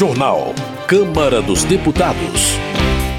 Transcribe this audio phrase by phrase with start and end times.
[0.00, 0.54] Jornal.
[0.86, 2.56] Câmara dos Deputados.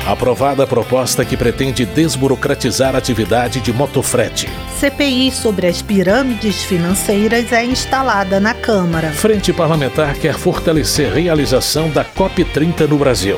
[0.03, 4.49] Aprovada a proposta que pretende desburocratizar a atividade de motofrete.
[4.79, 9.11] CPI sobre as pirâmides financeiras é instalada na Câmara.
[9.11, 13.37] Frente Parlamentar quer fortalecer a realização da COP30 no Brasil.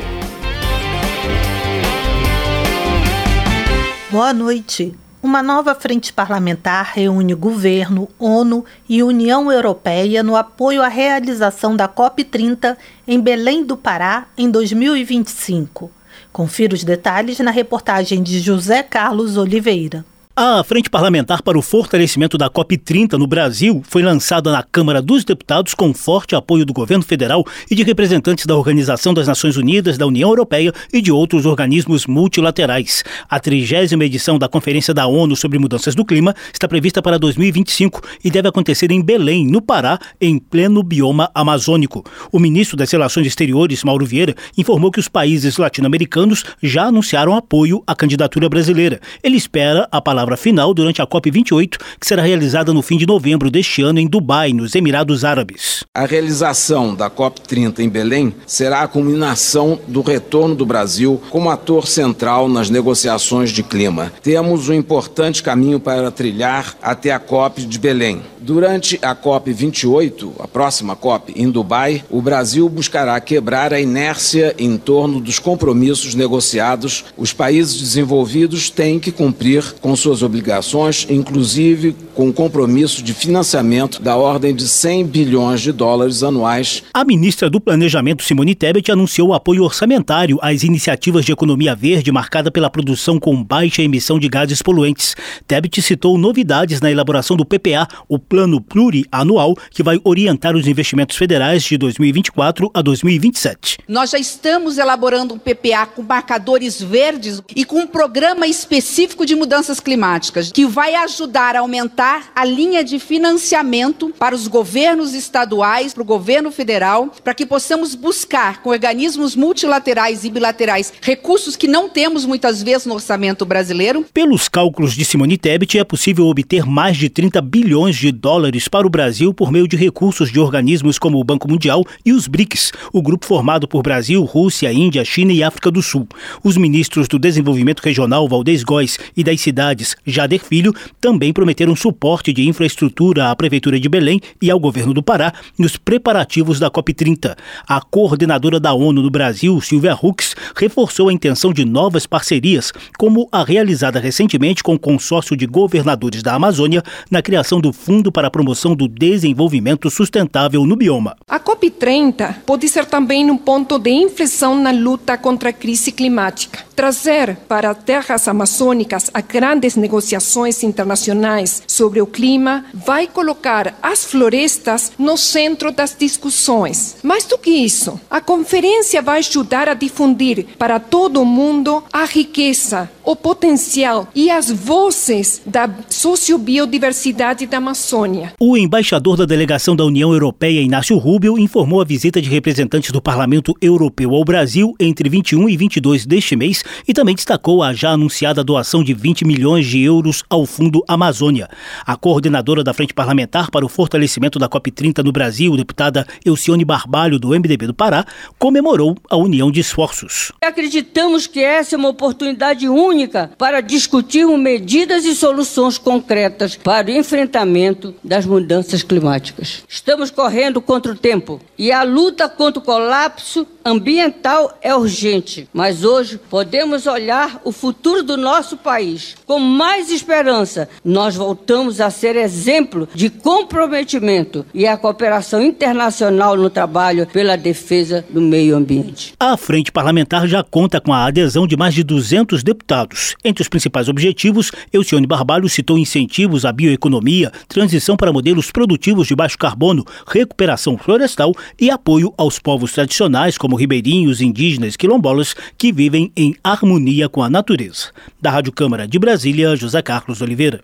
[4.10, 4.94] Boa noite.
[5.24, 11.88] Uma nova frente parlamentar reúne governo, ONU e União Europeia no apoio à realização da
[11.88, 12.76] COP30
[13.08, 15.90] em Belém do Pará em 2025.
[16.30, 20.04] Confira os detalhes na reportagem de José Carlos Oliveira.
[20.36, 25.22] A Frente Parlamentar para o Fortalecimento da COP30 no Brasil foi lançada na Câmara dos
[25.22, 29.96] Deputados com forte apoio do governo federal e de representantes da Organização das Nações Unidas,
[29.96, 33.04] da União Europeia e de outros organismos multilaterais.
[33.30, 38.02] A trigésima edição da Conferência da ONU sobre Mudanças do Clima está prevista para 2025
[38.24, 42.02] e deve acontecer em Belém, no Pará, em pleno bioma amazônico.
[42.32, 47.84] O ministro das Relações Exteriores, Mauro Vieira, informou que os países latino-americanos já anunciaram apoio
[47.86, 49.00] à candidatura brasileira.
[49.22, 53.06] Ele espera a palavra palavra final durante a COP28, que será realizada no fim de
[53.06, 55.84] novembro deste ano em Dubai, nos Emirados Árabes.
[55.94, 61.86] A realização da COP30 em Belém será a culminação do retorno do Brasil como ator
[61.86, 64.12] central nas negociações de clima.
[64.22, 68.22] Temos um importante caminho para trilhar até a COP de Belém.
[68.40, 74.76] Durante a COP28, a próxima COP em Dubai, o Brasil buscará quebrar a inércia em
[74.76, 77.06] torno dos compromissos negociados.
[77.16, 84.16] Os países desenvolvidos têm que cumprir com suas obrigações, inclusive com compromisso de financiamento da
[84.16, 86.82] ordem de 100 bilhões de dólares anuais.
[86.94, 92.12] A ministra do Planejamento, Simone Tebet, anunciou o apoio orçamentário às iniciativas de economia verde
[92.12, 95.16] marcada pela produção com baixa emissão de gases poluentes.
[95.46, 101.16] Tebet citou novidades na elaboração do PPA, o plano plurianual que vai orientar os investimentos
[101.16, 103.78] federais de 2024 a 2027.
[103.88, 109.34] Nós já estamos elaborando um PPA com marcadores verdes e com um programa específico de
[109.34, 110.03] mudanças climáticas
[110.52, 116.06] que vai ajudar a aumentar a linha de financiamento para os governos estaduais, para o
[116.06, 122.24] governo federal, para que possamos buscar com organismos multilaterais e bilaterais recursos que não temos
[122.26, 124.04] muitas vezes no orçamento brasileiro.
[124.12, 128.86] Pelos cálculos de Simone Tebet, é possível obter mais de 30 bilhões de dólares para
[128.86, 132.72] o Brasil por meio de recursos de organismos como o Banco Mundial e os BRICS,
[132.92, 136.06] o grupo formado por Brasil, Rússia, Índia, China e África do Sul.
[136.42, 142.32] Os ministros do Desenvolvimento Regional, Valdez Góes, e das cidades, Jader Filho, também prometeram suporte
[142.32, 147.36] de infraestrutura à Prefeitura de Belém e ao governo do Pará nos preparativos da COP30.
[147.66, 153.28] A coordenadora da ONU no Brasil, Silvia Hux, reforçou a intenção de novas parcerias, como
[153.30, 158.28] a realizada recentemente com o consórcio de governadores da Amazônia na criação do Fundo para
[158.28, 161.16] a promoção do desenvolvimento sustentável no bioma.
[161.28, 166.64] A COP30 pode ser também um ponto de inflexão na luta contra a crise climática.
[166.74, 174.90] Trazer para terras amazônicas a grandes negociações internacionais sobre o clima vai colocar as florestas
[174.98, 176.96] no centro das discussões.
[177.02, 182.04] Mais do que isso, a conferência vai ajudar a difundir para todo o mundo a
[182.04, 188.32] riqueza, o potencial e as vozes da sociobiodiversidade da Amazônia.
[188.40, 193.02] O embaixador da delegação da União Europeia, Inácio Rubio, informou a visita de representantes do
[193.02, 197.90] Parlamento Europeu ao Brasil entre 21 e 22 deste mês e também destacou a já
[197.90, 201.48] anunciada doação de 20 milhões de euros ao Fundo Amazônia.
[201.86, 207.18] A coordenadora da Frente Parlamentar para o Fortalecimento da COP30 no Brasil, deputada Elcione Barbalho,
[207.18, 208.06] do MDB do Pará,
[208.38, 210.32] comemorou a união de esforços.
[210.40, 212.93] Acreditamos que essa é uma oportunidade única
[213.36, 219.64] para discutirmos medidas e soluções concretas para o enfrentamento das mudanças climáticas.
[219.68, 225.84] Estamos correndo contra o tempo e a luta contra o colapso ambiental é urgente, mas
[225.84, 230.68] hoje podemos olhar o futuro do nosso país com mais esperança.
[230.84, 238.04] Nós voltamos a ser exemplo de comprometimento e a cooperação internacional no trabalho pela defesa
[238.10, 239.14] do meio ambiente.
[239.18, 242.83] A Frente Parlamentar já conta com a adesão de mais de 200 deputados.
[243.24, 249.14] Entre os principais objetivos, Elcione Barbalho citou incentivos à bioeconomia, transição para modelos produtivos de
[249.14, 255.72] baixo carbono, recuperação florestal e apoio aos povos tradicionais como ribeirinhos, indígenas e quilombolas que
[255.72, 257.88] vivem em harmonia com a natureza.
[258.20, 260.60] Da Rádio Câmara de Brasília, José Carlos Oliveira.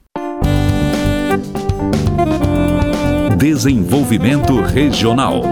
[3.36, 5.42] Desenvolvimento Regional.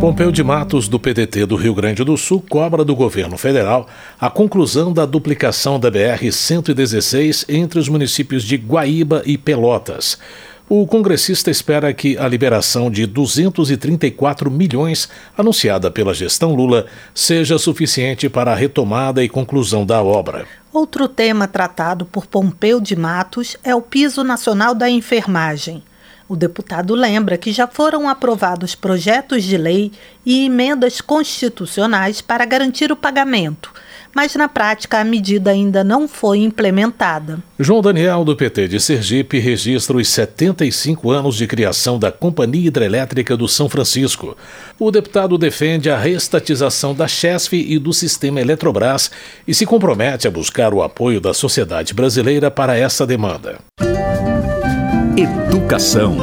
[0.00, 3.88] Pompeu de Matos, do PDT do Rio Grande do Sul, cobra do governo federal
[4.20, 10.18] a conclusão da duplicação da BR-116 entre os municípios de Guaíba e Pelotas.
[10.68, 18.28] O congressista espera que a liberação de 234 milhões anunciada pela gestão Lula seja suficiente
[18.28, 20.46] para a retomada e conclusão da obra.
[20.72, 25.82] Outro tema tratado por Pompeu de Matos é o Piso Nacional da Enfermagem.
[26.34, 29.92] O deputado lembra que já foram aprovados projetos de lei
[30.26, 33.72] e emendas constitucionais para garantir o pagamento,
[34.12, 37.38] mas na prática a medida ainda não foi implementada.
[37.56, 43.36] João Daniel, do PT de Sergipe, registra os 75 anos de criação da Companhia Hidrelétrica
[43.36, 44.36] do São Francisco.
[44.76, 49.08] O deputado defende a reestatização da Chesf e do sistema Eletrobras
[49.46, 53.60] e se compromete a buscar o apoio da sociedade brasileira para essa demanda.
[55.16, 56.16] Educação.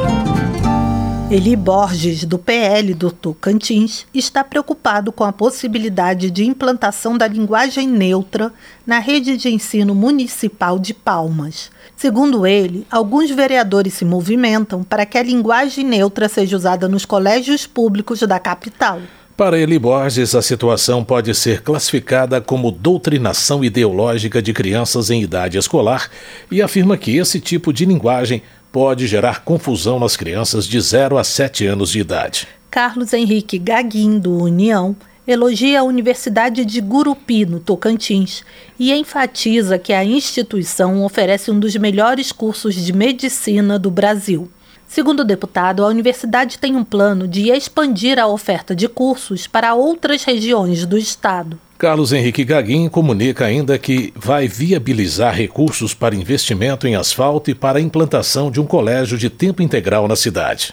[1.30, 7.88] Eli Borges, do PL do Tocantins, está preocupado com a possibilidade de implantação da linguagem
[7.88, 8.52] neutra
[8.86, 11.70] na rede de ensino municipal de Palmas.
[11.96, 17.66] Segundo ele, alguns vereadores se movimentam para que a linguagem neutra seja usada nos colégios
[17.66, 19.00] públicos da capital.
[19.34, 25.56] Para Eli Borges, a situação pode ser classificada como doutrinação ideológica de crianças em idade
[25.56, 26.10] escolar
[26.50, 31.22] e afirma que esse tipo de linguagem pode gerar confusão nas crianças de 0 a
[31.22, 32.48] 7 anos de idade.
[32.70, 34.96] Carlos Henrique Gaguin, do União,
[35.28, 38.42] elogia a Universidade de Gurupi, no Tocantins,
[38.78, 44.50] e enfatiza que a instituição oferece um dos melhores cursos de medicina do Brasil.
[44.92, 49.72] Segundo o deputado, a universidade tem um plano de expandir a oferta de cursos para
[49.72, 51.58] outras regiões do estado.
[51.78, 57.78] Carlos Henrique Gaguin comunica ainda que vai viabilizar recursos para investimento em asfalto e para
[57.78, 60.72] a implantação de um colégio de tempo integral na cidade.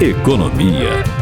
[0.00, 1.17] Economia.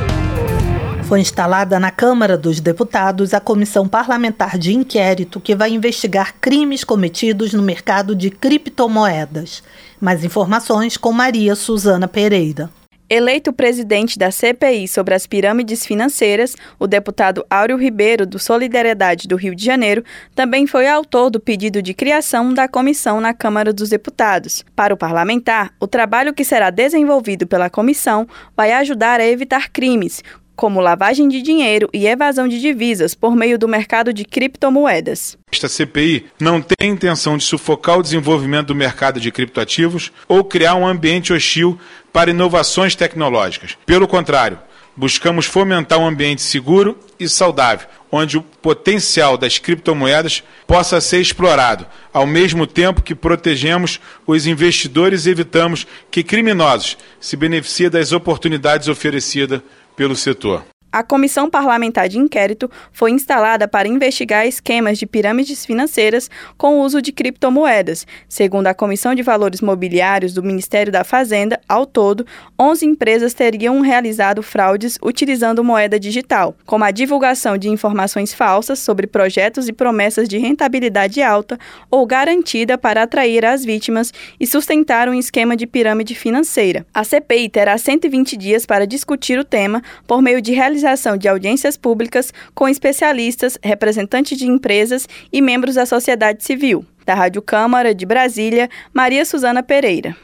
[1.07, 6.83] Foi instalada na Câmara dos Deputados a Comissão Parlamentar de Inquérito que vai investigar crimes
[6.83, 9.63] cometidos no mercado de criptomoedas.
[10.01, 12.69] Mais informações com Maria Suzana Pereira.
[13.09, 19.37] Eleito presidente da CPI sobre as pirâmides financeiras, o deputado Áureo Ribeiro, do Solidariedade do
[19.37, 20.03] Rio de Janeiro,
[20.35, 24.65] também foi autor do pedido de criação da comissão na Câmara dos Deputados.
[24.75, 28.27] Para o parlamentar, o trabalho que será desenvolvido pela comissão
[28.57, 30.21] vai ajudar a evitar crimes,
[30.57, 35.37] como lavagem de dinheiro e evasão de divisas por meio do mercado de criptomoedas.
[35.53, 40.75] Esta CPI não tem intenção de sufocar o desenvolvimento do mercado de criptoativos ou criar
[40.75, 41.79] um ambiente hostil
[42.13, 43.77] para inovações tecnológicas.
[43.85, 44.59] Pelo contrário,
[44.97, 51.87] buscamos fomentar um ambiente seguro e saudável, onde o potencial das criptomoedas possa ser explorado,
[52.13, 58.89] ao mesmo tempo que protegemos os investidores e evitamos que criminosos se beneficiem das oportunidades
[58.89, 59.61] oferecidas
[59.97, 60.76] pelo setor.
[60.93, 66.83] A Comissão Parlamentar de Inquérito foi instalada para investigar esquemas de pirâmides financeiras com o
[66.83, 68.07] uso de criptomoedas.
[68.29, 72.25] Segundo a Comissão de Valores Mobiliários do Ministério da Fazenda, ao todo,
[72.59, 79.07] 11 empresas teriam realizado fraudes utilizando moeda digital, como a divulgação de informações falsas sobre
[79.07, 81.59] projetos e promessas de rentabilidade alta
[81.91, 86.87] ou garantida para atrair as vítimas e sustentar um esquema de pirâmide financeira.
[86.95, 91.27] A CPI terá 120 dias para discutir o tema por meio de realização realização de
[91.27, 96.85] audiências públicas com especialistas, representantes de empresas e membros da sociedade civil.
[97.05, 100.15] Da Rádio Câmara de Brasília, Maria Suzana Pereira.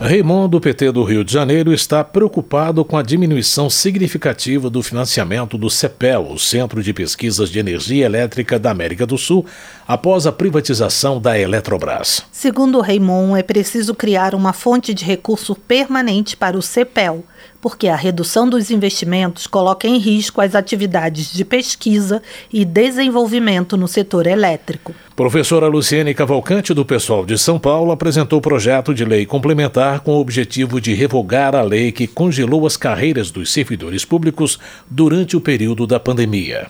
[0.00, 5.56] Raymond, do PT do Rio de Janeiro, está preocupado com a diminuição significativa do financiamento
[5.56, 9.46] do CEPEL, o Centro de Pesquisas de Energia Elétrica da América do Sul,
[9.86, 12.24] após a privatização da Eletrobras.
[12.32, 17.24] Segundo Raymond, é preciso criar uma fonte de recurso permanente para o CEPEL,
[17.62, 22.20] porque a redução dos investimentos coloca em risco as atividades de pesquisa
[22.52, 24.92] e desenvolvimento no setor elétrico.
[25.14, 30.14] Professora Luciene Cavalcante, do Pessoal de São Paulo, apresentou o projeto de lei complementar com
[30.14, 34.58] o objetivo de revogar a lei que congelou as carreiras dos servidores públicos
[34.90, 36.66] durante o período da pandemia.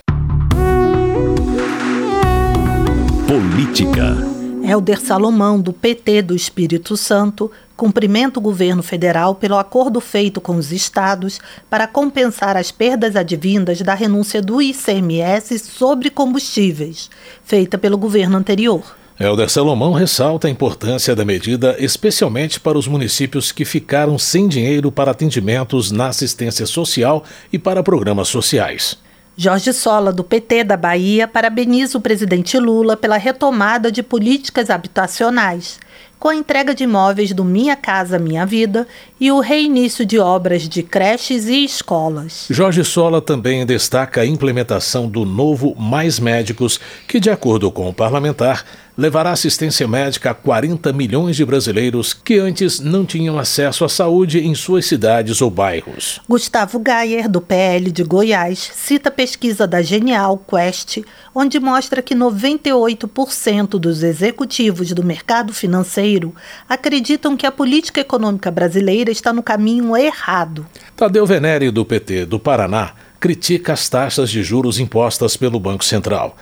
[3.27, 4.15] Política.
[4.63, 10.55] Helder Salomão, do PT do Espírito Santo, cumprimenta o governo federal pelo acordo feito com
[10.55, 11.39] os estados
[11.69, 17.09] para compensar as perdas advindas da renúncia do ICMS sobre combustíveis,
[17.43, 18.83] feita pelo governo anterior.
[19.19, 24.91] Helder Salomão ressalta a importância da medida, especialmente para os municípios que ficaram sem dinheiro
[24.91, 28.97] para atendimentos na assistência social e para programas sociais.
[29.35, 35.79] Jorge Sola, do PT da Bahia, parabeniza o presidente Lula pela retomada de políticas habitacionais,
[36.23, 38.87] com a entrega de imóveis do Minha Casa Minha Vida
[39.19, 42.47] e o reinício de obras de creches e escolas.
[42.49, 47.93] Jorge Sola também destaca a implementação do novo Mais Médicos, que, de acordo com o
[47.93, 48.63] parlamentar,
[48.97, 54.39] levará assistência médica a 40 milhões de brasileiros que antes não tinham acesso à saúde
[54.39, 56.21] em suas cidades ou bairros.
[56.27, 60.99] Gustavo Gayer, do PL de Goiás, cita pesquisa da Genial Quest,
[61.33, 66.33] onde mostra que 98% dos executivos do mercado financeiro
[66.69, 70.65] acreditam que a política econômica brasileira está no caminho errado.
[70.95, 76.35] Tadeu Venere, do PT do Paraná, critica as taxas de juros impostas pelo Banco Central.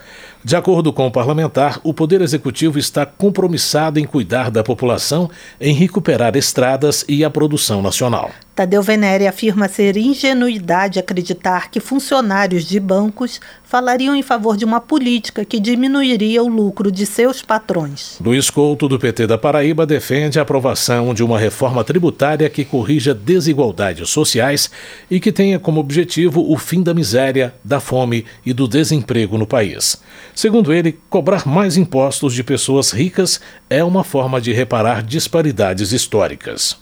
[0.44, 5.30] De acordo com o parlamentar, o Poder Executivo está compromissado em cuidar da população,
[5.60, 8.32] em recuperar estradas e a produção nacional.
[8.56, 14.82] Tadeu Venere afirma ser ingenuidade acreditar que funcionários de bancos falariam em favor de uma
[14.82, 18.18] política que diminuiria o lucro de seus patrões.
[18.20, 23.14] Luiz Couto, do PT da Paraíba, defende a aprovação de uma reforma tributária que corrija
[23.14, 24.70] desigualdades sociais
[25.10, 29.48] e que tenha como objetivo o fim da miséria, da fome e do desemprego no
[29.48, 30.02] país.
[30.34, 36.78] Segundo ele, cobrar mais impostos de pessoas ricas é uma forma de reparar disparidades históricas.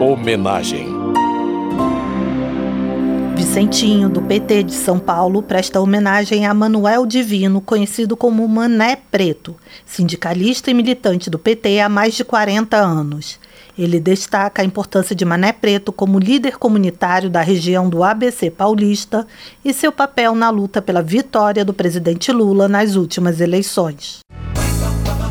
[0.00, 0.86] Homenagem.
[3.36, 9.56] Vicentinho, do PT de São Paulo, presta homenagem a Manuel Divino, conhecido como Mané Preto,
[9.84, 13.38] sindicalista e militante do PT há mais de 40 anos.
[13.78, 19.26] Ele destaca a importância de Mané Preto como líder comunitário da região do ABC paulista
[19.64, 24.20] e seu papel na luta pela vitória do presidente Lula nas últimas eleições.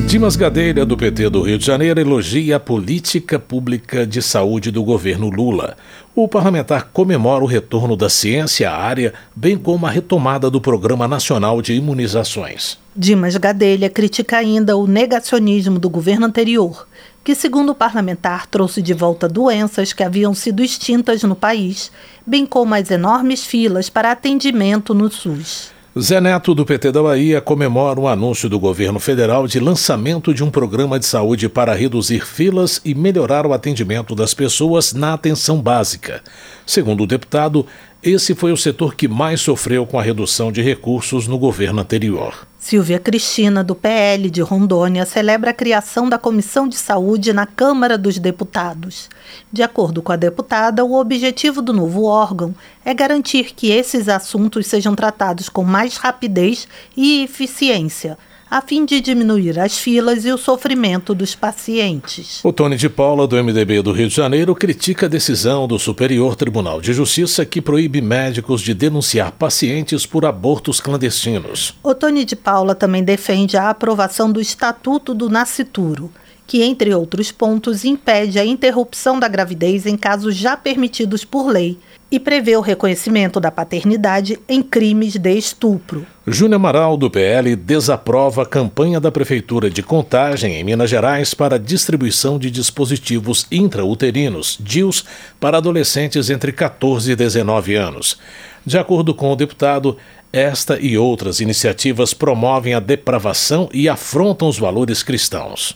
[0.07, 4.83] Dimas Gadelha, do PT do Rio de Janeiro, elogia a política pública de saúde do
[4.83, 5.77] governo Lula.
[6.15, 11.07] O parlamentar comemora o retorno da ciência à área, bem como a retomada do Programa
[11.07, 12.79] Nacional de Imunizações.
[12.95, 16.87] Dimas Gadelha critica ainda o negacionismo do governo anterior,
[17.23, 21.91] que, segundo o parlamentar, trouxe de volta doenças que haviam sido extintas no país,
[22.25, 25.74] bem como as enormes filas para atendimento no SUS.
[25.97, 30.43] Zé Neto, do PT da Bahia, comemora o anúncio do governo federal de lançamento de
[30.43, 35.61] um programa de saúde para reduzir filas e melhorar o atendimento das pessoas na atenção
[35.61, 36.21] básica.
[36.65, 37.65] Segundo o deputado,
[38.05, 42.47] esse foi o setor que mais sofreu com a redução de recursos no governo anterior.
[42.59, 47.97] Silvia Cristina, do PL de Rondônia, celebra a criação da Comissão de Saúde na Câmara
[47.97, 49.09] dos Deputados.
[49.51, 54.67] De acordo com a deputada, o objetivo do novo órgão é garantir que esses assuntos
[54.67, 58.17] sejam tratados com mais rapidez e eficiência
[58.55, 62.39] a fim de diminuir as filas e o sofrimento dos pacientes.
[62.41, 66.37] O Tony de Paula, do MDB do Rio de Janeiro, critica a decisão do Superior
[66.37, 71.75] Tribunal de Justiça que proíbe médicos de denunciar pacientes por abortos clandestinos.
[71.83, 76.09] O Tony de Paula também defende a aprovação do Estatuto do Nascituro
[76.47, 81.77] que, entre outros pontos, impede a interrupção da gravidez em casos já permitidos por lei
[82.11, 86.05] e prevê o reconhecimento da paternidade em crimes de estupro.
[86.27, 91.59] Júnior Amaral, do PL, desaprova a campanha da Prefeitura de Contagem, em Minas Gerais, para
[91.59, 95.03] distribuição de dispositivos intrauterinos, DIUs,
[95.39, 98.17] para adolescentes entre 14 e 19 anos.
[98.65, 99.97] De acordo com o deputado,
[100.33, 105.75] esta e outras iniciativas promovem a depravação e afrontam os valores cristãos.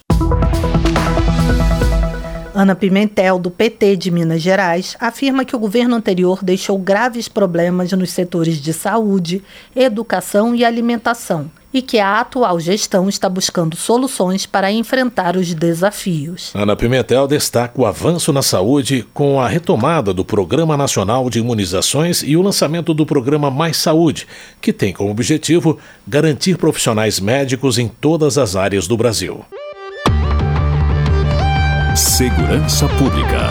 [2.59, 7.93] Ana Pimentel, do PT de Minas Gerais, afirma que o governo anterior deixou graves problemas
[7.93, 9.41] nos setores de saúde,
[9.73, 16.51] educação e alimentação e que a atual gestão está buscando soluções para enfrentar os desafios.
[16.53, 22.23] Ana Pimentel destaca o avanço na saúde com a retomada do Programa Nacional de Imunizações
[22.23, 24.27] e o lançamento do programa Mais Saúde,
[24.59, 29.45] que tem como objetivo garantir profissionais médicos em todas as áreas do Brasil.
[32.00, 33.50] Segurança Pública.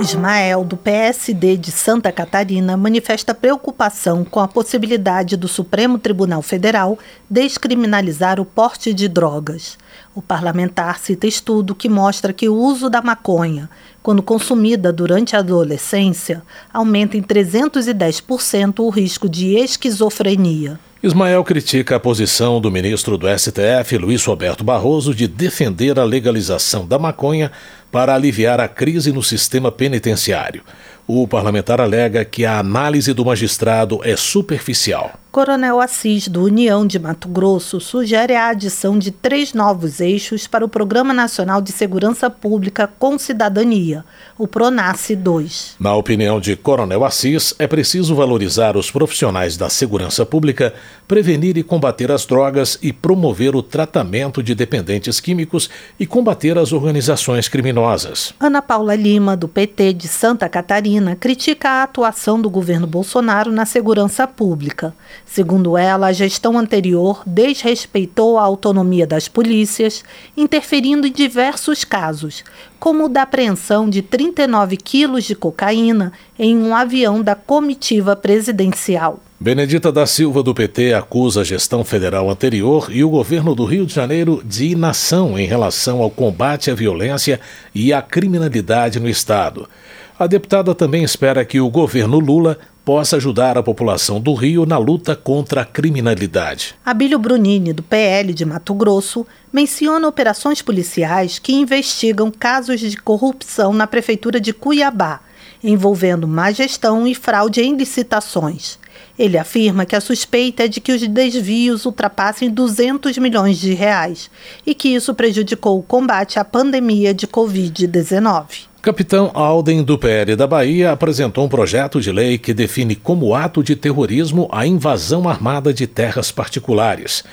[0.00, 6.98] Ismael, do PSD de Santa Catarina, manifesta preocupação com a possibilidade do Supremo Tribunal Federal
[7.30, 9.78] descriminalizar o porte de drogas.
[10.16, 13.70] O parlamentar cita estudo que mostra que o uso da maconha,
[14.02, 20.76] quando consumida durante a adolescência, aumenta em 310% o risco de esquizofrenia.
[21.04, 26.86] Ismael critica a posição do ministro do STF, Luiz Roberto Barroso, de defender a legalização
[26.86, 27.52] da maconha
[27.92, 30.62] para aliviar a crise no sistema penitenciário.
[31.06, 35.12] O parlamentar alega que a análise do magistrado é superficial.
[35.34, 40.64] Coronel Assis, do União de Mato Grosso, sugere a adição de três novos eixos para
[40.64, 44.04] o Programa Nacional de Segurança Pública com Cidadania,
[44.38, 45.74] o PRONASSE 2.
[45.80, 50.72] Na opinião de Coronel Assis, é preciso valorizar os profissionais da segurança pública,
[51.08, 56.72] prevenir e combater as drogas e promover o tratamento de dependentes químicos e combater as
[56.72, 58.32] organizações criminosas.
[58.38, 63.66] Ana Paula Lima, do PT de Santa Catarina, critica a atuação do governo Bolsonaro na
[63.66, 64.94] segurança pública.
[65.26, 70.04] Segundo ela, a gestão anterior desrespeitou a autonomia das polícias,
[70.36, 72.44] interferindo em diversos casos,
[72.78, 79.20] como o da apreensão de 39 quilos de cocaína em um avião da comitiva presidencial.
[79.40, 83.84] Benedita da Silva, do PT, acusa a gestão federal anterior e o governo do Rio
[83.84, 87.40] de Janeiro de inação em relação ao combate à violência
[87.74, 89.68] e à criminalidade no Estado.
[90.16, 94.78] A deputada também espera que o governo Lula possa ajudar a população do Rio na
[94.78, 96.76] luta contra a criminalidade.
[96.86, 103.72] Abílio Brunini, do PL de Mato Grosso, menciona operações policiais que investigam casos de corrupção
[103.72, 105.20] na prefeitura de Cuiabá,
[105.62, 108.78] envolvendo má gestão e fraude em licitações.
[109.18, 114.30] Ele afirma que a suspeita é de que os desvios ultrapassem 200 milhões de reais
[114.66, 118.66] e que isso prejudicou o combate à pandemia de Covid-19.
[118.82, 123.62] Capitão Alden do PL da Bahia apresentou um projeto de lei que define como ato
[123.62, 127.24] de terrorismo a invasão armada de terras particulares.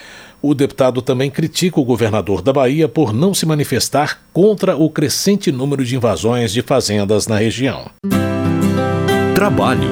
[0.42, 5.52] O deputado também critica o governador da Bahia por não se manifestar contra o crescente
[5.52, 7.92] número de invasões de fazendas na região.
[9.36, 9.92] Trabalho.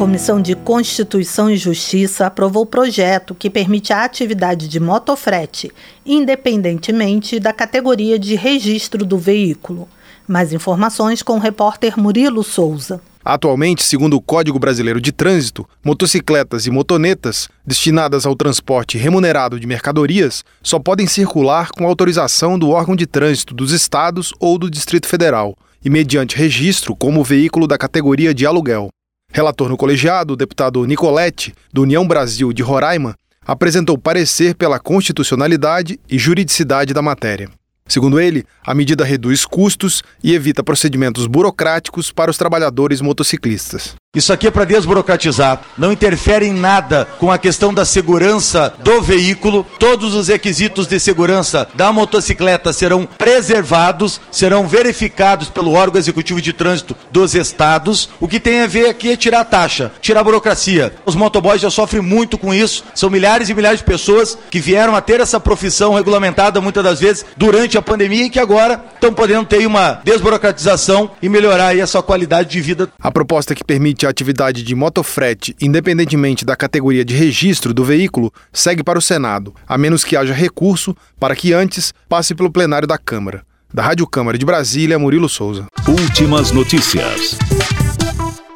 [0.00, 5.70] Comissão de Constituição e Justiça aprovou o projeto que permite a atividade de motofrete,
[6.06, 9.86] independentemente da categoria de registro do veículo.
[10.26, 12.98] Mais informações com o repórter Murilo Souza.
[13.22, 19.66] Atualmente, segundo o Código Brasileiro de Trânsito, motocicletas e motonetas destinadas ao transporte remunerado de
[19.66, 25.06] mercadorias só podem circular com autorização do órgão de trânsito dos estados ou do Distrito
[25.06, 28.88] Federal e mediante registro como veículo da categoria de aluguel.
[29.32, 33.14] Relator no colegiado, o deputado Nicolete, do União Brasil de Roraima,
[33.46, 37.48] apresentou parecer pela constitucionalidade e juridicidade da matéria.
[37.86, 43.96] Segundo ele, a medida reduz custos e evita procedimentos burocráticos para os trabalhadores motociclistas.
[44.12, 49.00] Isso aqui é para desburocratizar, não interfere em nada com a questão da segurança do
[49.00, 49.64] veículo.
[49.78, 56.52] Todos os requisitos de segurança da motocicleta serão preservados, serão verificados pelo órgão executivo de
[56.52, 58.08] trânsito dos estados.
[58.18, 60.92] O que tem a ver aqui é tirar a taxa, tirar a burocracia.
[61.06, 62.82] Os motoboys já sofrem muito com isso.
[62.96, 66.98] São milhares e milhares de pessoas que vieram a ter essa profissão regulamentada muitas das
[66.98, 71.80] vezes durante a pandemia e que agora estão podendo ter uma desburocratização e melhorar aí
[71.80, 72.88] a sua qualidade de vida.
[73.00, 78.32] A proposta que permite a atividade de motofrete, independentemente da categoria de registro do veículo,
[78.52, 82.88] segue para o Senado, a menos que haja recurso para que antes passe pelo plenário
[82.88, 83.44] da Câmara.
[83.72, 85.66] Da Rádio Câmara de Brasília, Murilo Souza.
[85.88, 87.38] Últimas notícias.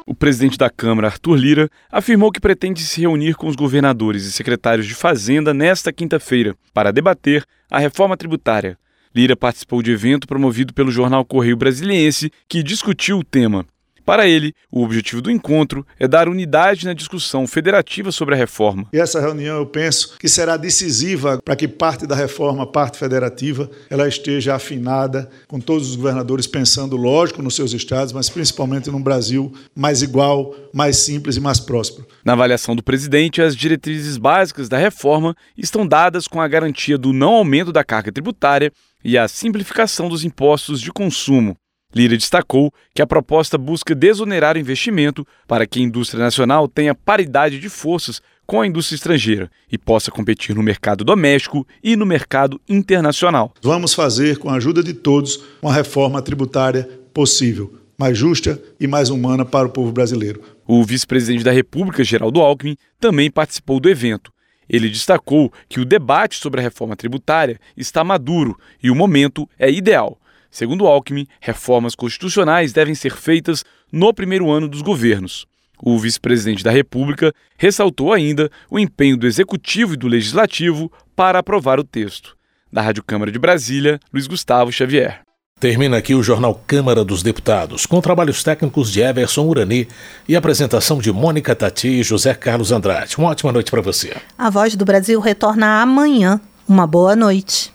[0.05, 4.31] O presidente da Câmara, Arthur Lira, afirmou que pretende se reunir com os governadores e
[4.31, 8.77] secretários de Fazenda nesta quinta-feira para debater a reforma tributária.
[9.15, 13.65] Lira participou de evento promovido pelo jornal Correio Brasiliense que discutiu o tema.
[14.05, 18.87] Para ele, o objetivo do encontro é dar unidade na discussão federativa sobre a reforma.
[18.93, 23.67] E essa reunião, eu penso, que será decisiva para que parte da reforma, parte federativa,
[23.89, 29.01] ela esteja afinada com todos os governadores pensando, lógico, nos seus estados, mas principalmente num
[29.01, 32.07] Brasil mais igual, mais simples e mais próspero.
[32.23, 37.11] Na avaliação do presidente, as diretrizes básicas da reforma estão dadas com a garantia do
[37.11, 38.71] não aumento da carga tributária
[39.03, 41.57] e a simplificação dos impostos de consumo.
[41.95, 46.93] Lira destacou que a proposta busca desonerar o investimento para que a indústria nacional tenha
[46.93, 52.05] paridade de forças com a indústria estrangeira e possa competir no mercado doméstico e no
[52.05, 53.53] mercado internacional.
[53.61, 59.09] Vamos fazer, com a ajuda de todos, uma reforma tributária possível, mais justa e mais
[59.09, 60.41] humana para o povo brasileiro.
[60.67, 64.33] O vice-presidente da República, Geraldo Alckmin, também participou do evento.
[64.67, 69.71] Ele destacou que o debate sobre a reforma tributária está maduro e o momento é
[69.71, 70.19] ideal
[70.55, 75.45] Segundo Alckmin, reformas constitucionais devem ser feitas no primeiro ano dos governos.
[75.83, 81.77] O vice-presidente da República ressaltou ainda o empenho do Executivo e do Legislativo para aprovar
[81.77, 82.37] o texto.
[82.71, 85.19] Da Rádio Câmara de Brasília, Luiz Gustavo Xavier.
[85.59, 89.89] Termina aqui o Jornal Câmara dos Deputados, com trabalhos técnicos de Everson Urani
[90.25, 93.17] e apresentação de Mônica Tati e José Carlos Andrade.
[93.17, 94.15] Uma ótima noite para você.
[94.37, 96.39] A Voz do Brasil retorna amanhã.
[96.65, 97.74] Uma boa noite.